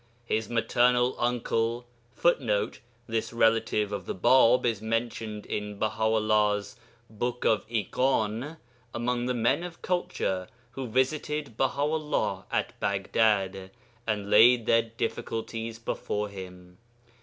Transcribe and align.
His 0.25 0.49
maternal 0.49 1.15
uncle, 1.19 1.85
[Footnote: 2.15 2.79
This 3.05 3.31
relative 3.31 3.91
of 3.91 4.07
the 4.07 4.15
Bāb 4.15 4.65
is 4.65 4.81
mentioned 4.81 5.45
in 5.45 5.77
Baha 5.77 6.01
'ullah's 6.05 6.75
Book 7.07 7.45
of 7.45 7.67
Ighan, 7.69 8.57
among 8.95 9.27
the 9.27 9.35
men 9.35 9.61
of 9.61 9.83
culture 9.83 10.47
who 10.71 10.87
visited 10.87 11.55
Baha 11.55 11.83
'ullah 11.83 12.45
at 12.51 12.79
Baghdad 12.79 13.69
and 14.07 14.31
laid 14.31 14.65
their 14.65 14.81
difficulties 14.81 15.77
before 15.77 16.29
him. 16.29 16.79